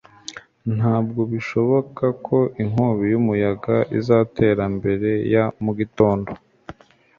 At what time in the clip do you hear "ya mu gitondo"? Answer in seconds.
5.33-6.31